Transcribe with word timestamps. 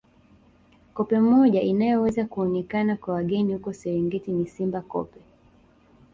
Koppe 0.93 1.19
moja 1.19 1.61
inayoweza 1.61 2.25
kuonekana 2.25 2.95
kwa 2.97 3.13
wageni 3.13 3.53
huko 3.53 3.73
Serengeti 3.73 4.31
ni 4.31 4.47
Simba 4.47 4.81
Koppe 4.81 5.19